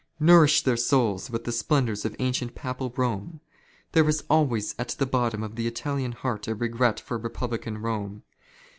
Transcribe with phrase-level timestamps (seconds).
[0.19, 3.39] Nourish their souls with the splendours of ancient" Papal Rome.
[3.91, 8.23] There is always at the bottom of the Italian" heart a regret for Republican Rome.